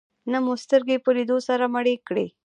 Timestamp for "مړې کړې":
1.73-2.27